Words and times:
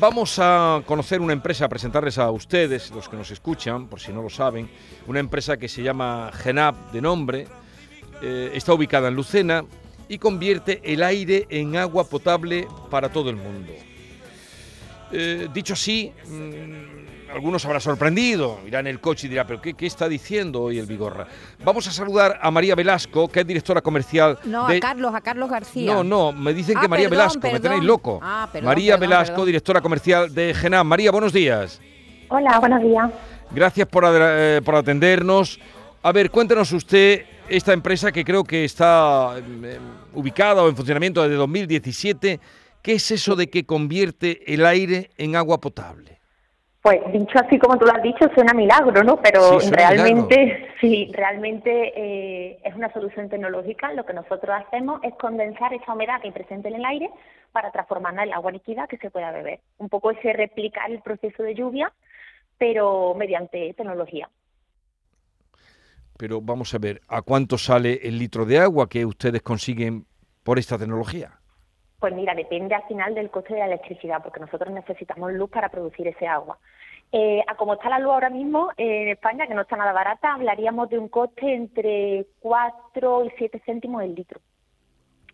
Vamos 0.00 0.38
a 0.38 0.82
conocer 0.86 1.20
una 1.20 1.34
empresa, 1.34 1.66
a 1.66 1.68
presentarles 1.68 2.16
a 2.16 2.30
ustedes, 2.30 2.90
los 2.90 3.06
que 3.06 3.18
nos 3.18 3.30
escuchan, 3.30 3.86
por 3.86 4.00
si 4.00 4.14
no 4.14 4.22
lo 4.22 4.30
saben, 4.30 4.66
una 5.06 5.20
empresa 5.20 5.58
que 5.58 5.68
se 5.68 5.82
llama 5.82 6.30
Genap 6.32 6.90
de 6.90 7.02
nombre, 7.02 7.46
eh, 8.22 8.50
está 8.54 8.72
ubicada 8.72 9.08
en 9.08 9.14
Lucena 9.14 9.62
y 10.08 10.16
convierte 10.16 10.80
el 10.82 11.02
aire 11.02 11.46
en 11.50 11.76
agua 11.76 12.04
potable 12.04 12.66
para 12.88 13.10
todo 13.10 13.28
el 13.28 13.36
mundo. 13.36 13.74
Eh, 15.12 15.48
dicho 15.52 15.74
así, 15.74 16.14
mm, 16.28 17.03
algunos 17.34 17.64
habrá 17.64 17.80
sorprendido, 17.80 18.60
irán 18.66 18.86
en 18.86 18.92
el 18.92 19.00
coche 19.00 19.26
y 19.26 19.30
dirá, 19.30 19.46
pero 19.46 19.60
qué, 19.60 19.74
está 19.80 20.08
diciendo 20.08 20.62
hoy 20.62 20.78
el 20.78 20.86
Vigorra? 20.86 21.26
Vamos 21.64 21.86
a 21.86 21.90
saludar 21.90 22.38
a 22.40 22.50
María 22.50 22.74
Velasco, 22.74 23.28
que 23.28 23.40
es 23.40 23.46
directora 23.46 23.80
comercial 23.80 24.38
No, 24.44 24.66
a 24.66 24.78
Carlos, 24.80 25.14
a 25.14 25.20
Carlos 25.20 25.50
García. 25.50 25.92
No, 25.92 26.04
no, 26.04 26.32
me 26.32 26.54
dicen 26.54 26.78
que 26.78 26.86
ah, 26.86 26.88
María 26.88 27.08
Velasco, 27.08 27.50
me 27.50 27.60
tenéis 27.60 27.82
loco. 27.82 28.20
Ah, 28.22 28.48
María 28.62 28.96
Velasco, 28.96 29.44
directora 29.44 29.80
comercial 29.80 30.32
de 30.32 30.54
Genam. 30.54 30.86
María, 30.86 31.10
buenos 31.10 31.32
días. 31.32 31.80
Hola, 32.28 32.58
buenos 32.60 32.82
días. 32.82 33.10
Gracias 33.50 33.86
por, 33.88 34.04
eh, 34.06 34.60
por 34.64 34.76
atendernos. 34.76 35.60
A 36.02 36.12
ver, 36.12 36.30
cuéntenos 36.30 36.72
usted 36.72 37.24
esta 37.48 37.72
empresa 37.72 38.12
que 38.12 38.24
creo 38.24 38.44
que 38.44 38.64
está 38.64 39.36
eh, 39.38 39.78
ubicada 40.14 40.62
o 40.62 40.68
en 40.68 40.76
funcionamiento 40.76 41.22
desde 41.22 41.36
2017 41.36 42.40
¿Qué 42.84 42.92
es 42.92 43.10
eso 43.10 43.34
de 43.34 43.48
que 43.48 43.64
convierte 43.64 44.52
el 44.52 44.66
aire 44.66 45.10
en 45.16 45.36
agua 45.36 45.58
potable? 45.58 46.20
Pues 46.84 47.00
dicho 47.14 47.38
así 47.42 47.58
como 47.58 47.78
tú 47.78 47.86
lo 47.86 47.92
has 47.92 48.02
dicho, 48.02 48.26
suena 48.34 48.52
milagro, 48.52 49.02
¿no? 49.02 49.16
Pero 49.16 49.58
realmente, 49.70 50.68
sí, 50.82 51.10
realmente 51.14 51.70
eh, 51.96 52.58
es 52.62 52.74
una 52.74 52.92
solución 52.92 53.30
tecnológica. 53.30 53.90
Lo 53.94 54.04
que 54.04 54.12
nosotros 54.12 54.54
hacemos 54.54 55.00
es 55.02 55.14
condensar 55.14 55.72
esa 55.72 55.94
humedad 55.94 56.20
que 56.20 56.26
hay 56.26 56.34
presente 56.34 56.68
en 56.68 56.74
el 56.74 56.84
aire 56.84 57.08
para 57.52 57.72
transformarla 57.72 58.24
en 58.24 58.34
agua 58.34 58.52
líquida 58.52 58.86
que 58.86 58.98
se 58.98 59.10
pueda 59.10 59.32
beber. 59.32 59.60
Un 59.78 59.88
poco 59.88 60.10
ese 60.10 60.34
replicar 60.34 60.90
el 60.90 61.00
proceso 61.00 61.42
de 61.42 61.54
lluvia, 61.54 61.90
pero 62.58 63.14
mediante 63.14 63.72
tecnología. 63.72 64.28
Pero 66.18 66.42
vamos 66.42 66.74
a 66.74 66.78
ver, 66.78 67.00
¿a 67.08 67.22
cuánto 67.22 67.56
sale 67.56 68.00
el 68.02 68.18
litro 68.18 68.44
de 68.44 68.58
agua 68.58 68.90
que 68.90 69.06
ustedes 69.06 69.40
consiguen 69.40 70.04
por 70.42 70.58
esta 70.58 70.76
tecnología? 70.76 71.30
Pues 72.04 72.14
mira, 72.14 72.34
depende 72.34 72.74
al 72.74 72.82
final 72.82 73.14
del 73.14 73.30
coste 73.30 73.54
de 73.54 73.60
la 73.60 73.64
electricidad, 73.64 74.22
porque 74.22 74.38
nosotros 74.38 74.70
necesitamos 74.74 75.32
luz 75.32 75.48
para 75.48 75.70
producir 75.70 76.06
ese 76.06 76.26
agua. 76.26 76.58
Eh, 77.10 77.42
a 77.46 77.54
como 77.54 77.72
está 77.72 77.88
la 77.88 77.98
luz 77.98 78.12
ahora 78.12 78.28
mismo 78.28 78.68
en 78.76 79.08
España, 79.08 79.46
que 79.46 79.54
no 79.54 79.62
está 79.62 79.74
nada 79.76 79.94
barata, 79.94 80.34
hablaríamos 80.34 80.90
de 80.90 80.98
un 80.98 81.08
coste 81.08 81.54
entre 81.54 82.26
4 82.40 83.24
y 83.24 83.30
7 83.38 83.62
céntimos 83.64 84.02
el 84.02 84.14
litro. 84.14 84.38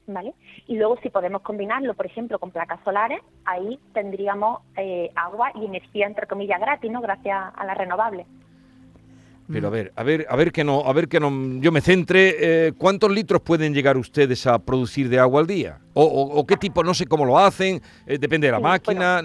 ¿Vale? 0.07 0.33
Y 0.69 0.77
luego 0.77 0.97
si 0.99 1.11
podemos 1.11 1.43
combinarlo, 1.43 1.95
por 1.95 2.07
ejemplo, 2.07 2.39
con 2.39 2.53
placas 2.53 2.79
solares, 2.84 3.21
ahí 3.47 3.81
tendríamos 3.93 4.61
eh, 4.77 5.11
agua 5.17 5.51
y 5.57 5.65
energía, 5.65 6.07
entre 6.07 6.29
comillas, 6.29 6.61
gratis, 6.61 6.89
¿no? 6.89 7.01
Gracias 7.01 7.53
a 7.53 7.65
las 7.65 7.77
renovables. 7.77 8.29
Pero 9.53 9.69
a 9.69 9.70
ver, 9.70 9.93
a 9.97 10.03
ver, 10.03 10.27
a 10.29 10.37
ver 10.37 10.53
que 10.53 10.65
no, 10.65 10.81
a 10.87 10.93
ver 10.93 11.09
que 11.09 11.19
no, 11.19 11.31
yo 11.61 11.73
me 11.73 11.81
centre. 11.81 12.37
Eh, 12.39 12.73
¿Cuántos 12.77 13.11
litros 13.11 13.41
pueden 13.41 13.75
llegar 13.75 13.97
ustedes 13.97 14.47
a 14.47 14.59
producir 14.59 15.09
de 15.09 15.19
agua 15.19 15.41
al 15.41 15.47
día? 15.47 15.79
O, 15.95 16.45
qué 16.47 16.56
tipo, 16.56 16.84
no 16.84 16.95
sé 16.95 17.06
cómo 17.06 17.25
lo 17.25 17.39
hacen, 17.39 17.81
eh, 18.06 18.19
depende 18.19 18.47
de 18.47 18.53
la 18.53 18.61
máquina. 18.61 19.23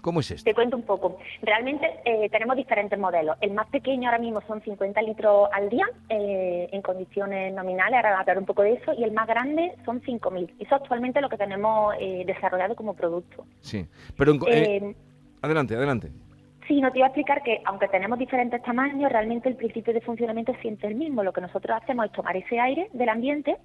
¿Cómo 0.00 0.20
es 0.20 0.30
esto? 0.30 0.44
Te 0.44 0.54
cuento 0.54 0.76
un 0.76 0.82
poco. 0.82 1.16
Realmente 1.40 1.88
eh, 2.04 2.28
tenemos 2.28 2.56
diferentes 2.56 2.98
modelos. 2.98 3.38
El 3.40 3.54
más 3.54 3.66
pequeño 3.68 4.10
ahora 4.10 4.18
mismo 4.18 4.42
son 4.46 4.60
50 4.60 5.00
litros 5.00 5.48
al 5.50 5.70
día 5.70 5.86
en 6.10 6.82
condiciones 6.82 7.54
nominales, 7.54 7.96
ahora 7.96 8.10
voy 8.10 8.16
a 8.18 8.20
hablar 8.20 8.38
un 8.38 8.44
poco 8.44 8.62
de 8.62 8.74
eso, 8.74 8.92
y 8.98 9.02
el 9.02 9.12
más 9.12 9.26
grande 9.26 9.72
son 9.86 10.02
5.000. 10.02 10.50
Eso 10.58 10.74
actualmente 10.74 11.20
es 11.20 11.22
lo 11.22 11.30
que 11.30 11.38
tenemos 11.38 11.94
desarrollado 12.26 12.76
como 12.76 12.92
producto. 12.94 13.46
Sí, 13.60 13.86
pero 14.14 14.34
adelante, 15.40 15.74
adelante. 15.74 16.10
Sí, 16.66 16.80
no 16.80 16.90
te 16.90 16.98
iba 16.98 17.06
a 17.06 17.10
explicar 17.10 17.42
que 17.42 17.60
aunque 17.64 17.88
tenemos 17.88 18.18
diferentes 18.18 18.62
tamaños, 18.62 19.12
realmente 19.12 19.48
el 19.48 19.56
principio 19.56 19.92
de 19.92 20.00
funcionamiento 20.00 20.52
es 20.52 20.60
siempre 20.60 20.88
el 20.88 20.94
mismo. 20.94 21.22
Lo 21.22 21.32
que 21.32 21.42
nosotros 21.42 21.78
hacemos 21.82 22.06
es 22.06 22.12
tomar 22.12 22.36
ese 22.36 22.58
aire 22.58 22.88
del 22.92 23.08
ambiente 23.08 23.58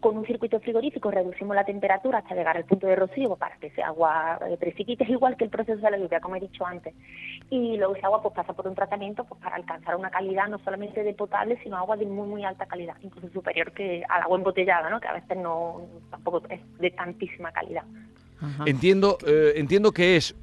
con 0.00 0.16
un 0.16 0.26
circuito 0.26 0.60
frigorífico, 0.60 1.10
reducimos 1.10 1.56
la 1.56 1.64
temperatura 1.64 2.18
hasta 2.18 2.34
llegar 2.34 2.56
al 2.56 2.64
punto 2.64 2.86
de 2.86 2.96
rocío 2.96 3.34
para 3.36 3.56
que 3.56 3.68
ese 3.68 3.82
agua 3.82 4.38
eh, 4.46 4.56
precipite, 4.58 5.04
es 5.04 5.10
igual 5.10 5.36
que 5.36 5.44
el 5.44 5.50
proceso 5.50 5.80
de 5.80 5.90
la 5.90 5.98
lluvia, 5.98 6.20
como 6.20 6.36
he 6.36 6.40
dicho 6.40 6.66
antes. 6.66 6.94
Y 7.50 7.76
luego 7.76 7.96
ese 7.96 8.04
agua 8.04 8.22
pues 8.22 8.34
pasa 8.34 8.52
por 8.52 8.68
un 8.68 8.74
tratamiento 8.74 9.24
pues 9.24 9.40
para 9.40 9.56
alcanzar 9.56 9.96
una 9.96 10.10
calidad 10.10 10.48
no 10.48 10.58
solamente 10.58 11.02
de 11.02 11.14
potable, 11.14 11.58
sino 11.62 11.76
agua 11.76 11.96
de 11.96 12.06
muy 12.06 12.28
muy 12.28 12.44
alta 12.44 12.66
calidad, 12.66 12.96
incluso 13.00 13.28
superior 13.30 13.72
que 13.72 14.04
al 14.08 14.22
agua 14.22 14.36
embotellada, 14.36 14.90
¿no? 14.90 15.00
que 15.00 15.08
a 15.08 15.14
veces 15.14 15.36
no 15.38 15.82
tampoco 16.10 16.42
es 16.50 16.60
de 16.78 16.90
tantísima 16.90 17.50
calidad. 17.52 17.84
Entiendo, 18.66 19.16
eh, 19.26 19.54
entiendo 19.56 19.92
que 19.92 20.16
es 20.16 20.36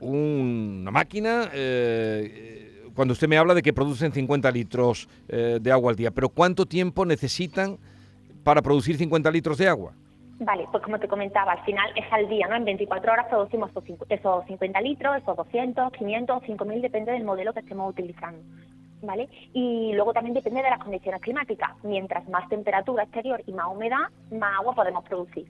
una 0.00 0.90
máquina, 0.90 1.50
eh, 1.52 2.90
cuando 2.94 3.12
usted 3.12 3.28
me 3.28 3.38
habla 3.38 3.54
de 3.54 3.62
que 3.62 3.72
producen 3.72 4.12
50 4.12 4.50
litros 4.50 5.08
eh, 5.28 5.58
de 5.60 5.72
agua 5.72 5.90
al 5.90 5.96
día, 5.96 6.10
pero 6.10 6.28
¿cuánto 6.28 6.66
tiempo 6.66 7.04
necesitan 7.04 7.78
para 8.42 8.62
producir 8.62 8.96
50 8.96 9.30
litros 9.30 9.58
de 9.58 9.68
agua? 9.68 9.92
Vale, 10.40 10.66
pues 10.70 10.82
como 10.84 11.00
te 11.00 11.08
comentaba, 11.08 11.52
al 11.52 11.64
final 11.64 11.90
es 11.96 12.04
al 12.12 12.28
día, 12.28 12.46
¿no? 12.46 12.54
En 12.54 12.64
24 12.64 13.12
horas 13.12 13.26
producimos 13.28 13.70
esos 14.08 14.46
50 14.46 14.80
litros, 14.80 15.16
esos 15.16 15.36
200, 15.36 15.92
500, 15.92 16.42
5000, 16.44 16.82
depende 16.82 17.12
del 17.12 17.24
modelo 17.24 17.52
que 17.52 17.60
estemos 17.60 17.90
utilizando. 17.90 18.40
¿Vale? 19.00 19.28
Y 19.52 19.92
luego 19.94 20.12
también 20.12 20.34
depende 20.34 20.60
de 20.60 20.70
las 20.70 20.80
condiciones 20.80 21.20
climáticas. 21.20 21.70
Mientras 21.84 22.28
más 22.28 22.48
temperatura 22.48 23.04
exterior 23.04 23.40
y 23.46 23.52
más 23.52 23.66
humedad, 23.70 24.08
más 24.32 24.58
agua 24.58 24.74
podemos 24.74 25.04
producir. 25.04 25.46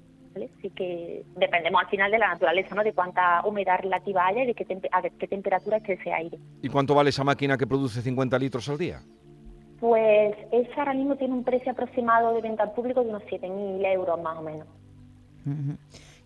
Sí 0.63 0.71
que 0.71 1.25
dependemos 1.37 1.83
al 1.83 1.89
final 1.89 2.11
de 2.11 2.19
la 2.19 2.29
naturaleza, 2.29 2.75
¿no? 2.75 2.83
De 2.83 2.93
cuánta 2.93 3.43
humedad 3.45 3.79
relativa 3.81 4.27
haya 4.27 4.45
y 4.45 4.47
de 4.47 4.55
qué, 4.55 4.67
a 4.93 5.03
qué 5.03 5.27
temperatura 5.29 5.79
esté 5.79 5.95
ese 5.95 6.13
aire. 6.13 6.39
¿Y 6.63 6.69
cuánto 6.69 6.95
vale 6.95 7.11
esa 7.11 7.25
máquina 7.25 7.57
que 7.57 7.67
produce 7.67 8.03
50 8.03 8.39
litros 8.39 8.69
al 8.69 8.79
día? 8.79 9.01
Pues 9.81 10.35
esa 10.53 10.81
ahora 10.81 10.95
mismo 10.95 11.17
tiene 11.17 11.35
un 11.35 11.45
precio 11.45 11.73
aproximado 11.73 12.35
de 12.35 12.41
venta 12.41 12.65
al 12.65 12.73
público 12.73 13.03
de 13.03 13.11
unos 13.11 13.23
7.000 13.25 13.87
euros 13.95 14.21
más 14.21 14.39
o 14.39 14.43
menos. 14.43 14.67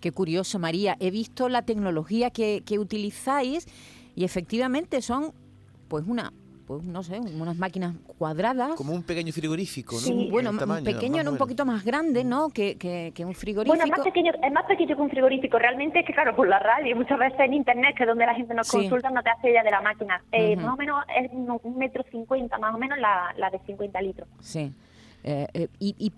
Qué 0.01 0.11
curioso, 0.11 0.59
María. 0.59 0.97
He 0.99 1.11
visto 1.11 1.49
la 1.49 1.63
tecnología 1.63 2.31
que, 2.31 2.63
que 2.67 2.79
utilizáis 2.79 3.67
y 4.15 4.25
efectivamente 4.25 5.01
son 5.03 5.33
pues 5.89 6.05
una 6.07 6.33
pues 6.79 6.85
no 6.85 7.03
sé, 7.03 7.19
unas 7.19 7.57
máquinas 7.57 7.95
cuadradas. 8.19 8.77
Como 8.77 8.95
un 8.95 9.03
pequeño 9.03 9.33
frigorífico, 9.33 9.97
¿no? 9.97 10.01
Sí, 10.01 10.29
bueno, 10.31 10.51
un 10.51 10.85
pequeño, 10.85 11.23
un 11.31 11.37
poquito 11.37 11.67
más 11.67 11.85
grande, 11.85 12.25
¿no? 12.25 12.49
Que, 12.49 12.77
que, 12.77 13.25
un 13.25 13.35
frigorífico. 13.35 13.77
Bueno, 13.77 13.85
es 13.85 13.91
más, 13.91 14.01
pequeño, 14.01 14.33
es 14.43 14.53
más 14.53 14.65
pequeño 14.65 14.97
que 14.97 15.03
un 15.03 15.11
frigorífico. 15.11 15.59
Realmente 15.59 16.01
es 16.01 16.07
que, 16.07 16.15
claro, 16.15 16.35
por 16.35 16.49
la 16.49 16.59
radio, 16.59 16.97
muchas 16.97 17.19
veces 17.19 17.39
en 17.41 17.55
internet, 17.55 17.95
que 17.97 18.05
es 18.05 18.09
donde 18.09 18.25
la 18.25 18.35
gente 18.35 18.55
nos 18.55 18.71
consulta, 18.71 19.11
no 19.11 19.23
te 19.23 19.31
hace 19.31 19.51
idea 19.51 19.63
de 19.63 19.71
la 19.71 19.83
máquina. 19.83 20.23
Eh, 20.33 20.57
más 20.57 20.75
o 20.75 20.77
menos 20.77 21.05
es 21.15 21.31
un 21.33 21.77
metro 21.77 22.05
cincuenta, 22.11 22.59
más 22.59 22.75
o 22.75 22.79
menos 22.79 22.99
la, 22.99 23.35
la 23.37 23.51
de 23.51 23.59
50 23.67 24.01
litros. 24.01 24.29
Sí. 24.41 24.73
Eh, 25.25 25.47
eh, 25.53 25.69
y, 25.79 26.13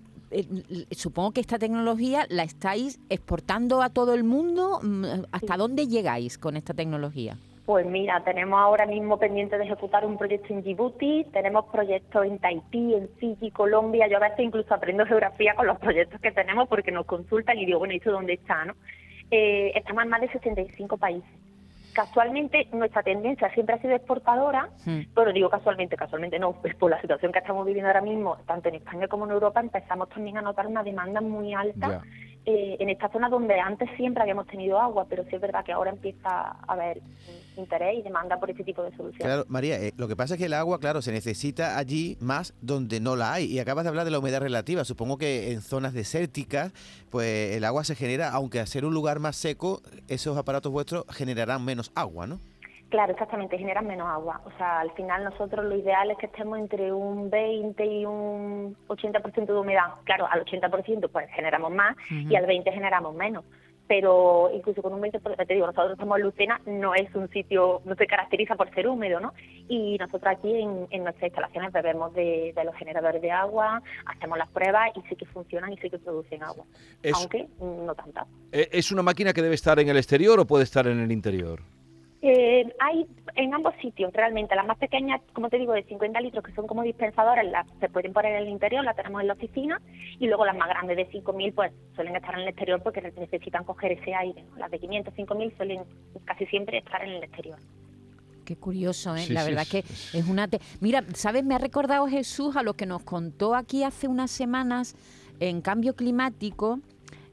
supongo 0.93 1.33
que 1.33 1.41
esta 1.41 1.59
tecnología 1.59 2.27
la 2.29 2.43
estáis 2.43 2.99
exportando 3.09 3.83
a 3.83 3.91
todo 3.91 4.15
el 4.15 4.25
mundo. 4.25 4.81
Mm, 4.83 5.05
¿Hasta 5.33 5.57
dónde 5.57 5.87
llegáis 5.87 6.39
con 6.39 6.57
esta 6.57 6.75
tecnología? 6.75 7.37
Pues 7.67 7.87
mira, 7.87 8.23
tenemos 8.25 8.61
ahora 8.61 8.85
mismo 8.85 9.19
pendiente 9.19 9.57
de 9.57 9.65
ejecutar 9.65 10.05
un 10.05 10.19
proyecto 10.19 10.53
en 10.53 10.63
Djibouti, 10.63 11.25
tenemos 11.33 11.65
proyectos 11.73 12.27
en 12.27 12.39
Tahití, 12.39 12.95
en 12.95 13.09
Fiji, 13.17 13.51
Colombia. 13.53 14.07
Yo 14.07 14.19
a 14.19 14.21
veces 14.21 14.41
incluso 14.41 14.75
aprendo 14.75 15.07
geografía 15.07 15.55
con 15.55 15.67
los 15.67 15.79
proyectos 15.79 16.21
que 16.21 16.31
tenemos 16.31 16.69
porque 16.69 16.93
nos 16.93 17.07
consultan 17.07 17.59
y 17.59 17.65
digo, 17.65 17.79
bueno, 17.79 17.95
¿y 17.95 17.97
eso 17.97 18.11
dónde 18.11 18.35
está? 18.35 18.67
no? 18.67 18.75
Eh, 19.31 19.73
estamos 19.75 20.05
en 20.05 20.11
más 20.11 20.21
de 20.21 20.29
65 20.29 20.99
países. 20.99 21.31
Casualmente, 21.95 22.69
nuestra 22.73 23.03
tendencia 23.03 23.49
siempre 23.55 23.77
ha 23.77 23.79
sido 23.81 23.95
exportadora, 23.95 24.69
pero 25.15 25.33
digo 25.33 25.49
casualmente, 25.49 25.97
casualmente 25.97 26.41
no, 26.41 26.53
pues 26.61 26.75
por 26.75 26.91
la 26.91 27.01
situación 27.01 27.31
que 27.33 27.39
estamos 27.39 27.65
viviendo 27.65 27.87
ahora 27.87 28.01
mismo, 28.01 28.37
tanto 28.47 28.69
en 28.69 28.75
España 28.75 29.07
como 29.07 29.27
en 29.27 29.31
Europa, 29.31 29.61
empezamos 29.61 30.09
también 30.09 30.37
a 30.37 30.43
notar 30.43 30.67
una 30.67 30.83
demanda 30.83 31.21
muy 31.21 31.55
alta. 31.55 32.03
Eh, 32.47 32.77
en 32.79 32.91
esta 32.91 33.09
zona 33.09 33.31
donde 33.31 33.59
antes 33.59 33.89
siempre 33.97 34.21
habíamos 34.23 34.47
tenido 34.49 34.79
agua, 34.79 35.07
pero 35.09 35.25
sí 35.25 35.37
es 35.37 35.41
verdad 35.41 35.65
que 35.65 35.73
ahora 35.73 35.91
empieza 35.91 36.29
a 36.29 36.57
haber 36.67 37.01
interés 37.57 37.99
y 37.99 38.03
demanda 38.03 38.39
por 38.39 38.51
este 38.51 38.65
tipo 38.65 38.83
de 38.83 38.91
soluciones. 38.91 39.27
Claro, 39.27 39.45
María, 39.49 39.81
eh, 39.81 39.93
lo 39.97 40.09
que 40.09 40.17
pasa 40.17 40.35
es 40.35 40.41
que 40.41 40.47
el 40.47 40.55
agua, 40.55 40.79
claro, 40.81 41.03
se 41.03 41.13
necesita 41.13 41.79
allí 41.79 42.17
más 42.21 42.55
donde 42.61 43.01
no 43.01 43.17
la 43.17 43.33
hay. 43.33 43.47
Y 43.47 43.59
acabas 43.59 43.85
de 43.85 43.91
hablar 43.91 44.05
de 44.05 44.11
la 44.11 44.19
humedad 44.19 44.41
relativa. 44.41 44.85
Supongo 44.85 45.19
que 45.19 45.53
en 45.53 45.61
zonas 45.61 45.93
desérticas, 45.93 46.73
pues 47.11 47.57
el 47.57 47.65
agua 47.65 47.85
se 47.85 47.95
genera, 47.95 48.31
aunque 48.31 48.61
a 48.61 48.67
ser 48.67 48.85
un 48.85 48.95
lugar 48.95 49.19
más 49.19 49.37
seco, 49.37 49.83
esos 50.09 50.37
aparatos 50.37 50.73
vuestros 50.73 51.05
generarán 51.11 51.65
menos 51.65 51.93
agua, 51.95 52.27
¿no? 52.27 52.41
Claro, 52.95 53.13
exactamente, 53.13 53.59
generan 53.59 53.89
menos 53.89 54.07
agua. 54.07 54.41
O 54.45 54.57
sea, 54.57 54.79
al 54.79 54.93
final 54.93 55.25
nosotros 55.25 55.65
lo 55.65 55.77
ideal 55.77 56.13
es 56.13 56.19
que 56.19 56.27
estemos 56.27 56.59
entre 56.59 56.93
un 56.93 57.29
20 57.29 57.85
y 57.85 58.07
un 58.07 58.77
80% 58.87 59.47
de 59.47 59.59
humedad. 59.59 59.95
Claro, 60.05 60.29
al 60.31 60.45
80% 60.45 61.09
pues 61.11 61.29
generamos 61.31 61.73
más 61.73 61.97
y 62.09 62.37
al 62.37 62.47
20 62.47 62.71
generamos 62.71 63.15
menos. 63.17 63.45
Pero 63.87 64.51
incluso 64.55 64.83
con 64.83 64.95
un 64.95 65.03
20%, 65.03 65.47
te 65.47 65.55
digo, 65.55 65.67
nosotros 65.67 65.99
en 65.99 66.23
Lucena, 66.23 66.61
no 66.67 66.95
es 66.95 67.15
un 67.15 67.29
sitio, 67.31 67.83
no 67.85 67.95
se 67.97 68.07
caracteriza 68.07 68.55
por 68.57 68.73
ser 68.75 68.89
húmedo, 68.89 69.21
¿no? 69.21 69.35
Y 69.69 69.97
nosotros 69.99 70.35
aquí 70.37 70.53
en, 70.55 70.87
en 70.91 71.05
nuestras 71.05 71.25
instalaciones 71.25 71.73
bebemos 71.73 72.15
de, 72.15 72.53
de, 72.55 72.65
los 72.65 72.75
generadores 72.77 73.21
de 73.21 73.31
agua, 73.31 73.83
hacemos 74.07 74.39
las 74.39 74.49
pruebas 74.49 74.91
y 74.97 75.03
sí 75.09 75.17
que 75.17 75.27
funcionan 75.27 75.73
y 75.73 75.77
sí 75.79 75.91
que 75.91 75.99
producen 75.99 76.43
agua, 76.43 76.65
es, 77.03 77.15
aunque 77.15 77.47
no 77.61 77.95
tanta. 77.95 78.27
Eh, 78.53 78.69
¿Es 78.73 78.91
una 78.93 79.03
máquina 79.03 79.33
que 79.33 79.43
debe 79.43 79.55
estar 79.55 79.79
en 79.79 79.89
el 79.89 79.97
exterior 79.97 80.41
o 80.41 80.47
puede 80.47 80.65
estar 80.65 80.87
en 80.87 81.01
el 81.01 81.13
interior? 81.13 81.61
Eh, 82.27 82.75
hay 82.81 83.07
en 83.37 83.53
ambos 83.53 83.75
sitios, 83.83 84.11
realmente. 84.15 84.57
Las 84.57 84.67
más 84.67 84.79
pequeñas, 84.79 85.21
como 85.35 85.51
te 85.51 85.59
digo, 85.59 85.75
de 85.75 85.83
50 85.83 86.19
litros, 86.23 86.43
que 86.43 86.55
son 86.55 86.67
como 86.67 86.83
dispensadores, 86.83 87.45
las 87.53 87.67
se 87.81 87.91
pueden 87.91 88.15
poner 88.15 88.33
en 88.33 88.45
el 88.45 88.49
interior, 88.49 88.83
las 88.83 88.97
tenemos 88.97 89.21
en 89.21 89.27
la 89.27 89.35
oficina. 89.35 89.79
Y 90.19 90.27
luego 90.27 90.47
las 90.47 90.57
más 90.57 90.71
grandes 90.71 90.97
de 90.97 91.07
5.000, 91.11 91.53
pues 91.55 91.73
suelen 91.95 92.17
estar 92.17 92.35
en 92.35 92.41
el 92.41 92.49
exterior 92.49 92.83
porque 92.83 93.03
necesitan 93.03 93.65
coger 93.65 93.93
ese 93.93 94.15
aire. 94.15 94.43
Las 94.57 94.71
de 94.71 94.79
500, 94.79 95.13
5.000 95.13 95.57
suelen 95.59 95.83
casi 96.25 96.47
siempre 96.47 96.79
estar 96.79 97.03
en 97.05 97.11
el 97.11 97.25
exterior. 97.25 97.59
Qué 98.47 98.57
curioso, 98.57 99.15
¿eh? 99.17 99.21
Sí, 99.21 99.35
la 99.35 99.43
sí, 99.43 99.51
verdad 99.51 99.65
sí, 99.65 99.71
que 99.71 99.79
es 100.19 100.27
una... 100.27 100.49
Te... 100.49 100.61
Mira, 100.81 101.05
¿sabes? 101.13 101.45
Me 101.45 101.57
ha 101.57 101.59
recordado 101.59 102.07
Jesús 102.09 102.57
a 102.57 102.63
lo 102.63 102.73
que 102.73 102.87
nos 102.87 103.03
contó 103.03 103.55
aquí 103.55 103.85
hace 103.85 104.09
unas 104.09 104.31
semanas 104.31 104.97
en 105.41 105.61
cambio 105.61 105.95
climático 105.95 106.81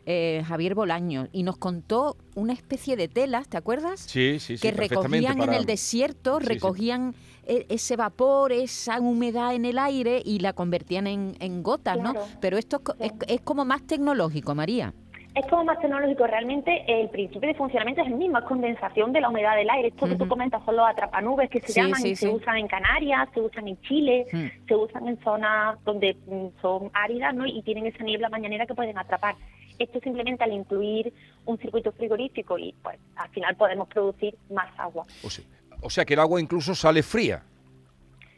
eh, 0.06 0.44
Javier 0.48 0.76
Bolaño 0.76 1.28
y 1.32 1.44
nos 1.44 1.58
contó 1.58 2.18
una 2.36 2.54
especie 2.54 2.96
de 2.96 3.08
telas, 3.08 3.48
¿te 3.48 3.58
acuerdas? 3.58 4.00
Sí, 4.02 4.40
sí, 4.40 4.58
sí. 4.58 4.62
Que 4.62 4.76
recogían 4.76 5.38
para... 5.38 5.54
en 5.54 5.60
el 5.60 5.66
desierto, 5.66 6.40
sí, 6.40 6.46
recogían 6.48 7.14
sí. 7.14 7.66
ese 7.70 7.96
vapor, 7.96 8.52
esa 8.52 9.00
humedad 9.00 9.54
en 9.54 9.66
el 9.66 9.78
aire 9.78 10.22
y 10.24 10.40
la 10.40 10.54
convertían 10.54 11.08
en, 11.08 11.36
en 11.40 11.64
gotas, 11.64 11.98
claro. 11.98 12.20
¿no? 12.20 12.26
Pero 12.40 12.58
esto 12.58 12.82
es, 13.00 13.12
es, 13.12 13.14
es 13.28 13.42
como 13.42 13.66
más 13.66 13.86
tecnológico, 13.86 14.56
María. 14.56 14.94
Es 15.34 15.46
como 15.48 15.64
más 15.64 15.80
tecnológico, 15.80 16.28
realmente 16.28 16.84
el 16.88 17.10
principio 17.10 17.48
de 17.48 17.56
funcionamiento 17.56 18.02
es 18.02 18.08
el 18.10 18.16
mismo, 18.16 18.38
es 18.40 18.44
condensación 18.44 19.14
de 19.14 19.22
la 19.22 19.30
humedad 19.30 19.56
del 19.56 19.70
aire. 19.70 19.88
Esto 19.88 20.06
uh 20.06 20.10
-huh. 20.10 20.12
que 20.12 20.18
tú 20.18 20.28
comentas 20.28 20.62
son 20.66 20.76
los 20.76 20.86
atrapanubes 20.86 21.50
que 21.50 21.62
se 21.62 21.72
sí, 21.72 21.80
llaman 21.80 22.02
sí, 22.02 22.10
y 22.10 22.16
se 22.18 22.28
usan 22.28 22.58
en 22.58 22.68
Canarias, 22.68 23.30
se 23.34 23.40
usan 23.40 23.66
en 23.70 23.80
Chile, 23.82 24.26
uh 24.26 24.36
-huh. 24.36 24.52
se 24.68 24.76
usan 24.76 25.08
en 25.08 25.18
zonas 25.24 25.82
donde 25.86 26.18
son 26.62 26.92
áridas 26.92 27.34
¿no? 27.34 27.46
y 27.46 27.62
tienen 27.62 27.86
esa 27.86 28.04
niebla 28.04 28.28
mañanera 28.28 28.66
que 28.66 28.76
pueden 28.76 28.98
atrapar. 28.98 29.36
Esto 29.84 30.00
simplemente 30.00 30.44
al 30.44 30.52
incluir 30.54 31.14
un 31.46 31.58
circuito 31.58 31.92
frigorífico 31.92 32.58
y 32.58 32.74
pues 32.84 32.98
al 33.16 33.30
final 33.30 33.56
podemos 33.56 33.88
producir 33.88 34.36
más 34.50 34.68
agua. 34.78 35.06
O 35.24 35.30
sea, 35.30 35.44
o 35.82 35.90
sea 35.90 36.06
que 36.06 36.14
el 36.14 36.20
agua 36.20 36.40
incluso 36.40 36.76
sale 36.76 37.02
fría. 37.04 37.44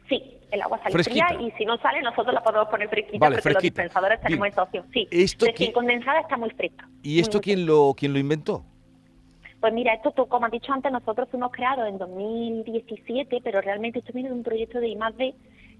Sí, 0.08 0.38
el 0.50 0.62
agua 0.62 0.78
sale 0.78 0.92
fresquita. 0.92 1.26
fría 1.28 1.40
y 1.46 1.50
si 1.52 1.64
no 1.64 1.76
sale 1.78 2.00
nosotros 2.02 2.32
la 2.34 2.42
podemos 2.42 2.68
poner 2.68 2.88
fresquita 2.88 3.18
vale, 3.18 3.36
porque 3.36 3.42
fresquita. 3.42 3.82
los 3.82 3.90
dispensadores 3.90 4.20
tenemos 4.20 4.42
Bien. 4.44 4.52
esa 4.52 4.62
opción. 4.62 4.86
Sí, 4.92 5.08
¿Esto 5.10 5.46
recién 5.46 5.56
quién- 5.56 5.72
condensada 5.72 6.20
está 6.20 6.36
muy 6.36 6.50
fresca. 6.50 6.88
¿Y 7.02 7.20
esto 7.20 7.40
quién 7.40 7.66
lo, 7.66 7.94
quién 7.96 8.12
lo 8.12 8.18
inventó? 8.18 8.64
Pues 9.60 9.72
mira, 9.72 9.94
esto, 9.94 10.10
tú, 10.10 10.26
como 10.26 10.44
has 10.44 10.52
dicho 10.52 10.72
antes, 10.74 10.92
nosotros 10.92 11.26
fuimos 11.30 11.50
creados 11.50 11.88
en 11.88 11.96
2017, 11.96 13.40
pero 13.42 13.60
realmente 13.62 13.98
esto 14.00 14.12
viene 14.12 14.28
de 14.28 14.34
un 14.34 14.42
proyecto 14.42 14.78
de 14.78 14.88
I+.D. 14.88 15.34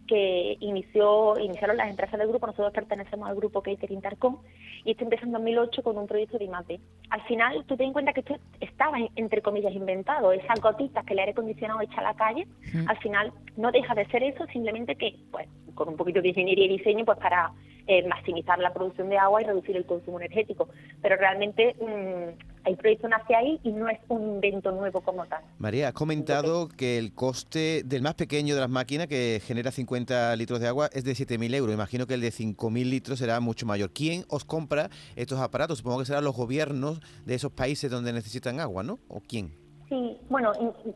que 0.06 0.56
inició, 0.60 1.38
iniciaron 1.38 1.76
las 1.76 1.90
empresas 1.90 2.18
del 2.18 2.28
grupo, 2.28 2.46
nosotros 2.46 2.72
pertenecemos 2.72 3.28
al 3.28 3.36
grupo 3.36 3.62
Catering 3.62 4.00
Tarcom, 4.00 4.38
y 4.84 4.92
esto 4.92 5.04
empezó 5.04 5.24
en 5.24 5.32
2008 5.32 5.82
con 5.82 5.98
un 5.98 6.06
proyecto 6.06 6.38
de 6.38 6.44
I+.D. 6.44 6.80
Al 7.10 7.22
final, 7.22 7.64
tú 7.66 7.76
ten 7.76 7.88
en 7.88 7.92
cuenta 7.92 8.12
que 8.12 8.20
esto 8.20 8.36
estaba, 8.60 8.98
entre 9.16 9.42
comillas, 9.42 9.72
inventado, 9.72 10.32
esas 10.32 10.60
gotitas 10.60 11.04
que 11.04 11.14
el 11.14 11.20
aire 11.20 11.32
acondicionado 11.32 11.80
echa 11.80 12.00
a 12.00 12.04
la 12.04 12.14
calle, 12.14 12.46
al 12.86 12.98
final 12.98 13.32
no 13.56 13.72
deja 13.72 13.94
de 13.94 14.06
ser 14.06 14.22
eso, 14.22 14.46
simplemente 14.46 14.96
que, 14.96 15.16
pues, 15.30 15.48
con 15.74 15.88
un 15.88 15.96
poquito 15.96 16.20
de 16.22 16.28
ingeniería 16.28 16.66
y 16.66 16.78
diseño, 16.78 17.04
pues 17.04 17.18
para 17.18 17.52
eh, 17.86 18.06
maximizar 18.06 18.58
la 18.58 18.72
producción 18.72 19.08
de 19.08 19.18
agua 19.18 19.42
y 19.42 19.44
reducir 19.44 19.76
el 19.76 19.84
consumo 19.84 20.18
energético. 20.18 20.68
Pero 21.02 21.16
realmente 21.16 21.74
mm, 21.80 22.53
el 22.64 22.76
proyecto 22.76 23.08
nace 23.08 23.34
ahí 23.34 23.60
y 23.62 23.70
no 23.70 23.88
es 23.88 23.98
un 24.08 24.22
invento 24.22 24.70
nuevo 24.72 25.00
como 25.00 25.26
tal. 25.26 25.42
María, 25.58 25.88
has 25.88 25.94
comentado 25.94 26.68
que 26.68 26.98
el 26.98 27.12
coste 27.12 27.82
del 27.84 28.02
más 28.02 28.14
pequeño 28.14 28.54
de 28.54 28.60
las 28.60 28.70
máquinas, 28.70 29.06
que 29.06 29.40
genera 29.44 29.70
50 29.70 30.34
litros 30.36 30.60
de 30.60 30.68
agua, 30.68 30.88
es 30.92 31.04
de 31.04 31.12
7.000 31.12 31.54
euros. 31.54 31.74
Imagino 31.74 32.06
que 32.06 32.14
el 32.14 32.20
de 32.20 32.32
5.000 32.32 32.84
litros 32.84 33.18
será 33.18 33.40
mucho 33.40 33.66
mayor. 33.66 33.90
¿Quién 33.92 34.24
os 34.28 34.44
compra 34.44 34.90
estos 35.16 35.40
aparatos? 35.40 35.78
Supongo 35.78 36.00
que 36.00 36.06
serán 36.06 36.24
los 36.24 36.36
gobiernos 36.36 37.00
de 37.24 37.34
esos 37.34 37.52
países 37.52 37.90
donde 37.90 38.12
necesitan 38.12 38.60
agua, 38.60 38.82
¿no? 38.82 38.98
¿O 39.08 39.20
quién? 39.20 39.63
Sí, 39.94 40.18
bueno, 40.28 40.50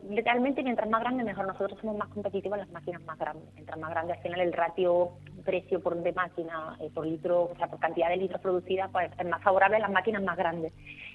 realmente 0.09 0.61
mientras 0.61 0.89
más 0.89 0.99
grande 0.99 1.23
mejor. 1.23 1.47
Nosotros 1.47 1.79
somos 1.79 1.95
más 1.95 2.09
competitivos 2.09 2.57
en 2.57 2.65
las 2.65 2.73
máquinas 2.73 3.01
más 3.05 3.17
grandes. 3.17 3.47
Mientras 3.53 3.79
más 3.79 3.91
grande, 3.91 4.11
al 4.11 4.19
final 4.19 4.41
el 4.41 4.51
ratio 4.51 5.11
precio 5.45 5.79
por 5.79 5.95
de 5.95 6.11
máquina 6.11 6.75
eh, 6.81 6.89
por 6.93 7.07
litro, 7.07 7.43
o 7.43 7.55
sea, 7.55 7.67
por 7.67 7.79
cantidad 7.79 8.09
de 8.09 8.17
litros 8.17 8.41
producida, 8.41 8.89
pues 8.91 9.09
es 9.17 9.25
más 9.25 9.41
favorable 9.41 9.77
a 9.77 9.79
las 9.79 9.91
máquinas 9.91 10.21
más 10.21 10.35
grandes. 10.35 10.73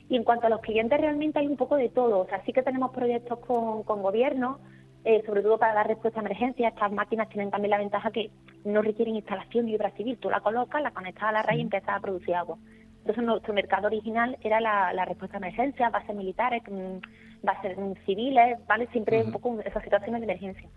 Y 0.08 0.16
en 0.16 0.25
cuanto 0.25 0.46
a 0.46 0.48
los 0.48 0.62
clientes, 0.62 0.98
realmente 0.98 1.40
hay 1.40 1.46
un 1.46 1.58
poco 1.58 1.76
de 1.76 1.90
todo. 1.90 2.20
O 2.20 2.26
sea, 2.26 2.42
sí 2.46 2.54
que 2.54 2.62
tenemos 2.62 2.90
proyectos 2.92 3.38
con, 3.40 3.82
con 3.82 4.00
gobiernos, 4.00 4.60
eh, 5.04 5.22
sobre 5.26 5.42
todo 5.42 5.58
para 5.58 5.75
dar 5.75 5.87
respuesta 5.87 6.20
a 6.20 6.22
emergencias. 6.22 6.72
Estas 6.72 6.90
máquinas 6.90 7.28
tienen 7.28 7.50
también 7.50 7.72
la 7.72 7.78
ventaja 7.78 8.10
que 8.12 8.30
no 8.64 8.80
requieren 8.80 9.16
instalación 9.16 9.69
y 9.69 9.76
obra 9.76 9.90
civil. 9.90 10.16
Tú 10.16 10.30
la 10.30 10.40
colocas, 10.40 10.80
la 10.80 10.92
conectas 10.92 11.25
a 11.25 11.32
la 11.32 11.42
red 11.42 11.58
y 11.58 11.60
empiezas 11.60 11.90
a 11.90 12.00
producir 12.00 12.34
agua. 12.34 12.56
Entonces 13.04 13.22
nuestro 13.22 13.52
mercado 13.52 13.86
original 13.86 14.38
era 14.42 14.60
la, 14.60 14.94
la 14.94 15.04
respuesta 15.04 15.36
a 15.36 15.40
emergencias, 15.40 15.92
bases 15.92 16.16
militares, 16.16 16.62
mm, 16.66 16.98
bases 17.42 17.76
mm, 17.76 17.92
civiles, 18.06 18.58
¿vale? 18.66 18.86
Siempre 18.92 19.22
un 19.22 19.30
poco 19.30 19.60
esas 19.60 19.82
situaciones 19.82 20.22
de 20.22 20.24
emergencia. 20.24 20.70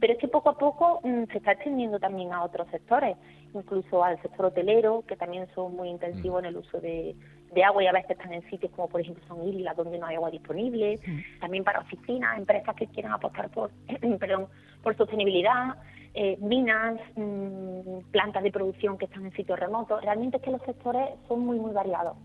Pero 0.00 0.14
es 0.14 0.18
que 0.18 0.28
poco 0.28 0.48
a 0.48 0.56
poco 0.56 1.00
mm, 1.04 1.24
se 1.30 1.36
está 1.36 1.52
extendiendo 1.52 2.00
también 2.00 2.32
a 2.32 2.42
otros 2.42 2.68
sectores, 2.70 3.18
incluso 3.52 4.02
al 4.02 4.20
sector 4.22 4.46
hotelero, 4.46 5.04
que 5.06 5.14
también 5.14 5.46
son 5.54 5.76
muy 5.76 5.90
intensivos 5.90 6.40
en 6.40 6.46
el 6.46 6.56
uso 6.56 6.80
de, 6.80 7.16
de 7.54 7.64
agua 7.64 7.82
y 7.82 7.86
a 7.86 7.92
veces 7.92 8.10
están 8.12 8.32
en 8.32 8.48
sitios 8.50 8.70
como 8.72 8.88
por 8.88 9.00
ejemplo 9.00 9.22
son 9.28 9.46
islas 9.48 9.76
donde 9.76 9.98
no 9.98 10.06
hay 10.06 10.16
agua 10.16 10.30
disponible, 10.30 10.98
también 11.40 11.64
para 11.64 11.80
oficinas, 11.80 12.36
empresas 12.38 12.74
que 12.76 12.86
quieran 12.88 13.12
apostar 13.12 13.48
por, 13.50 13.70
perdón, 14.18 14.48
por 14.82 14.96
sostenibilidad, 14.96 15.76
eh, 16.14 16.36
minas, 16.40 17.00
mm, 17.16 18.10
plantas 18.10 18.42
de 18.42 18.52
producción 18.52 18.98
que 18.98 19.06
están 19.06 19.24
en 19.26 19.32
sitios 19.32 19.58
remotos. 19.58 20.00
Realmente 20.02 20.36
es 20.36 20.42
que 20.42 20.50
los 20.50 20.62
sectores 20.62 21.08
son 21.28 21.40
muy, 21.40 21.58
muy 21.58 21.72
variados. 21.72 22.16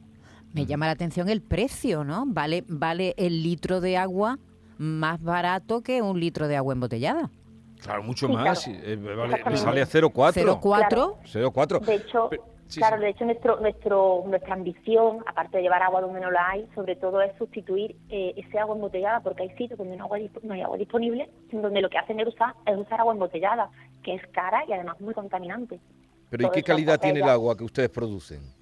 Me 0.53 0.65
llama 0.65 0.87
la 0.87 0.93
atención 0.93 1.29
el 1.29 1.41
precio, 1.41 2.03
¿no? 2.03 2.23
Vale, 2.27 2.63
vale 2.67 3.13
el 3.17 3.43
litro 3.43 3.81
de 3.81 3.97
agua 3.97 4.37
más 4.79 5.21
barato 5.21 5.81
que 5.81 6.01
un 6.01 6.19
litro 6.19 6.47
de 6.47 6.55
agua 6.57 6.73
embotellada. 6.73 7.29
Claro, 7.81 8.03
mucho 8.03 8.27
Sí, 8.27 8.33
más. 8.33 8.63
claro. 8.65 8.79
eh, 8.83 8.95
vale, 9.15 9.43
me 9.45 9.57
sale 9.57 9.81
a 9.81 9.85
0,4. 9.85 10.59
0,4. 10.59 11.17
0,4. 11.23 11.79
De 11.85 11.95
hecho, 11.95 12.27
Pero- 12.29 12.43
sí, 12.69 12.79
claro, 12.79 12.97
sí. 12.97 13.03
de 13.03 13.09
hecho 13.09 13.25
nuestro, 13.25 13.59
nuestro, 13.59 14.23
nuestra 14.25 14.53
ambición, 14.53 15.23
aparte 15.25 15.57
de 15.57 15.63
llevar 15.63 15.83
agua 15.83 16.01
donde 16.01 16.21
no 16.21 16.31
la 16.31 16.49
hay, 16.51 16.67
sobre 16.73 16.95
todo 16.95 17.21
es 17.21 17.37
sustituir 17.37 17.95
eh, 18.09 18.33
ese 18.37 18.57
agua 18.57 18.75
embotellada, 18.75 19.19
porque 19.19 19.43
hay 19.43 19.49
sitios 19.51 19.77
donde 19.77 19.97
no, 19.97 20.05
agua 20.05 20.19
no 20.43 20.53
hay 20.53 20.61
agua 20.61 20.77
disponible, 20.77 21.29
donde 21.51 21.81
lo 21.81 21.89
que 21.89 21.97
hacen 21.97 22.19
es 22.19 22.27
usar, 22.27 22.53
es 22.65 22.77
usar 22.77 23.01
agua 23.01 23.13
embotellada, 23.13 23.69
que 24.03 24.15
es 24.15 24.25
cara 24.27 24.63
y 24.67 24.73
además 24.73 24.99
muy 25.01 25.13
contaminante. 25.13 25.79
Pero 26.29 26.47
¿y 26.47 26.51
qué 26.51 26.63
calidad 26.63 26.99
tiene 26.99 27.19
el 27.19 27.29
agua 27.29 27.57
que 27.57 27.63
ustedes 27.63 27.89
producen? 27.89 28.58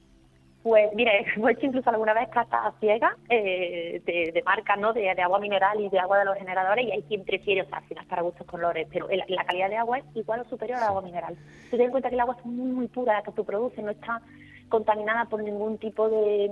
Pues 0.67 0.93
mire, 0.95 1.25
hemos 1.37 1.51
hecho 1.51 1.65
incluso 1.67 1.89
alguna 1.89 2.13
vez 2.13 2.27
catas 2.27 2.73
ciegas 2.81 3.13
eh, 3.29 4.01
de, 4.05 4.31
de 4.33 4.43
marcas, 4.43 4.77
¿no? 4.77 4.91
De, 4.91 5.01
de 5.15 5.21
agua 5.21 5.39
mineral 5.39 5.79
y 5.79 5.87
de 5.87 5.97
agua 5.97 6.19
de 6.19 6.25
los 6.25 6.35
generadores 6.37 6.85
y 6.85 6.91
hay 6.91 7.03
quien 7.03 7.23
prefiere, 7.23 7.61
o 7.61 7.65
sea, 7.69 7.77
al 7.77 7.85
final 7.85 8.05
para 8.05 8.21
gustos 8.21 8.45
colores, 8.45 8.85
pero 8.91 9.09
el- 9.09 9.23
la 9.29 9.45
calidad 9.45 9.69
de 9.69 9.77
agua 9.77 9.99
es 9.99 10.05
igual 10.13 10.41
o 10.41 10.49
superior 10.49 10.79
al 10.79 10.89
agua 10.89 11.01
mineral. 11.01 11.37
Tú 11.71 11.77
ten 11.77 11.85
en 11.85 11.91
cuenta 11.91 12.09
que 12.09 12.15
el 12.15 12.19
agua 12.19 12.35
es 12.37 12.45
muy, 12.45 12.69
muy 12.71 12.87
pura, 12.89 13.13
la 13.13 13.23
que 13.23 13.31
tú 13.31 13.45
produces, 13.45 13.81
no 13.81 13.91
está 13.91 14.21
contaminada 14.67 15.23
por 15.29 15.41
ningún 15.41 15.77
tipo 15.77 16.09
de 16.09 16.51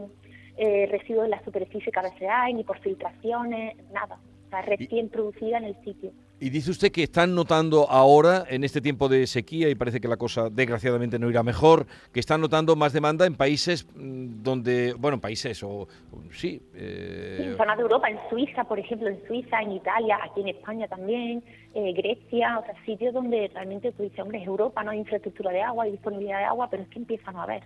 eh, 0.55 0.87
residuos 0.89 1.25
en 1.25 1.31
la 1.31 1.43
superficie 1.43 1.91
que 1.91 1.99
a 1.99 2.03
veces 2.03 2.29
hay, 2.31 2.53
ni 2.53 2.63
por 2.63 2.79
filtraciones, 2.79 3.75
nada. 3.91 4.17
O 4.45 4.49
sea, 4.49 4.61
recién 4.61 5.09
producida 5.09 5.57
en 5.57 5.65
el 5.65 5.75
sitio. 5.83 6.11
Y 6.37 6.49
dice 6.49 6.71
usted 6.71 6.91
que 6.91 7.03
están 7.03 7.33
notando 7.33 7.89
ahora, 7.89 8.43
en 8.49 8.65
este 8.65 8.81
tiempo 8.81 9.07
de 9.07 9.25
sequía, 9.25 9.69
y 9.69 9.75
parece 9.75 10.01
que 10.01 10.09
la 10.09 10.17
cosa 10.17 10.49
desgraciadamente 10.49 11.17
no 11.17 11.29
irá 11.29 11.43
mejor, 11.43 11.87
que 12.11 12.19
están 12.19 12.41
notando 12.41 12.75
más 12.75 12.91
demanda 12.91 13.25
en 13.25 13.35
países 13.35 13.87
mm, 13.95 14.43
donde, 14.43 14.93
bueno, 14.95 15.21
países 15.21 15.63
o, 15.63 15.87
sí, 16.31 16.61
eh, 16.73 17.37
Sí, 17.37 17.43
en 17.43 17.57
zonas 17.57 17.77
de 17.77 17.83
Europa, 17.83 18.09
en 18.09 18.19
Suiza, 18.29 18.65
por 18.65 18.77
ejemplo, 18.79 19.07
en 19.07 19.25
Suiza, 19.27 19.61
en 19.61 19.71
Italia, 19.71 20.19
aquí 20.21 20.41
en 20.41 20.49
España 20.49 20.89
también, 20.89 21.41
eh, 21.73 21.93
Grecia, 21.93 22.59
o 22.59 22.65
sea, 22.65 22.75
sitios 22.85 23.13
donde 23.13 23.49
realmente 23.53 23.93
tú 23.93 24.03
dices, 24.03 24.19
hombre, 24.19 24.41
es 24.41 24.47
Europa, 24.47 24.83
no 24.83 24.91
hay 24.91 24.99
infraestructura 24.99 25.51
de 25.51 25.61
agua, 25.61 25.85
hay 25.85 25.91
disponibilidad 25.91 26.39
de 26.39 26.45
agua, 26.45 26.69
pero 26.69 26.83
es 26.83 26.89
que 26.89 26.99
empiezan 26.99 27.37
a 27.37 27.43
haber. 27.43 27.63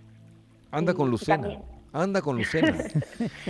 anda 0.70 0.94
con 0.94 1.10
Lucena. 1.10 1.40
también. 1.40 1.79
Anda 1.92 2.22
con 2.22 2.36
Lucena. 2.38 2.74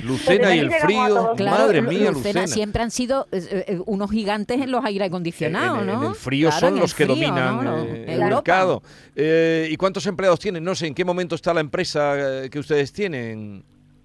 Lucena 0.02 0.54
y 0.54 0.60
el 0.60 0.70
frío. 0.72 1.34
Claro, 1.36 1.58
madre 1.58 1.82
mía, 1.82 2.10
Lucena 2.10 2.40
Lucena. 2.42 2.46
siempre 2.46 2.82
han 2.82 2.90
sido 2.90 3.26
eh, 3.32 3.64
eh, 3.68 3.80
unos 3.86 4.10
gigantes 4.10 4.60
en 4.60 4.70
los 4.70 4.84
aire 4.84 5.04
acondicionados, 5.04 5.82
En- 5.82 5.88
en- 5.88 5.94
¿no? 5.94 6.02
en 6.04 6.08
el 6.10 6.14
frío 6.14 6.48
Claro, 6.48 6.68
son 6.68 6.78
los 6.80 6.94
que 6.94 7.04
frío, 7.04 7.14
dominan 7.16 7.64
¿no? 7.64 7.78
eh, 7.84 8.04
el 8.08 8.22
Europa. 8.22 8.34
mercado. 8.36 8.82
Eh, 9.14 9.68
¿Y 9.70 9.76
cuántos 9.76 10.06
empleados 10.06 10.38
tienen? 10.40 10.64
No 10.64 10.74
sé, 10.74 10.86
¿en 10.86 10.94
qué 10.94 11.04
momento 11.04 11.34
está 11.34 11.52
la 11.52 11.60
empresa 11.60 12.48
que 12.50 12.58
ustedes 12.58 12.92
tienen? 12.92 13.62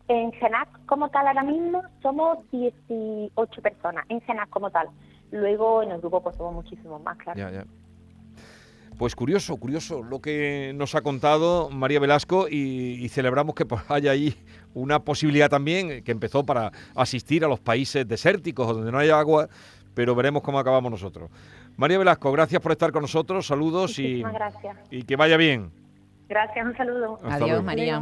En 0.08 0.32
GENAC 0.34 0.86
como 0.86 1.10
tal 1.10 1.28
ahora 1.28 1.44
mismo 1.44 1.82
somos 2.04 2.38
18 2.52 3.62
personas, 3.62 4.06
en 4.10 4.22
GENAC 4.22 4.50
como 4.50 4.70
tal. 4.70 4.88
Luego 5.32 5.82
en 5.82 5.92
el 5.92 6.00
grupo 6.00 6.22
pues 6.22 6.36
somos 6.36 6.54
muchísimos 6.54 7.02
más, 7.02 7.18
claro. 7.18 7.40
Ya, 7.40 7.50
ya. 7.52 7.66
Pues 8.98 9.16
curioso, 9.16 9.58
curioso 9.58 10.04
lo 10.04 10.22
que 10.22 10.72
nos 10.76 10.96
ha 10.96 11.02
contado 11.02 11.70
María 11.70 12.00
Velasco 12.00 12.48
y, 12.50 13.08
celebramos 13.10 13.54
que 13.54 13.66
pues, 13.66 13.82
haya 13.90 14.12
ahí 14.12 14.36
una 14.74 15.00
posibilidad 15.00 15.50
también 15.50 16.04
que 16.04 16.12
empezó 16.12 16.46
para 16.46 16.72
asistir 16.96 17.44
a 17.44 17.48
los 17.48 17.60
países 17.60 18.08
desérticos 18.08 18.68
donde 18.68 18.92
no 18.92 18.98
hay 18.98 19.10
agua, 19.10 19.50
pero 19.94 20.16
veremos 20.16 20.44
cómo 20.44 20.60
acabamos 20.60 20.92
nosotros. 20.92 21.30
María 21.76 21.98
Velasco, 21.98 22.32
gracias 22.32 22.62
por 22.62 22.72
estar 22.72 22.92
con 22.92 23.02
nosotros, 23.02 23.46
saludos 23.46 24.00
y, 24.00 24.24
y 24.90 25.04
que 25.04 25.16
vaya 25.18 25.36
bien. 25.36 25.72
Gracias, 26.30 26.66
un 26.66 26.76
saludo. 26.76 27.20
Adiós, 27.24 27.64
María. 27.64 28.02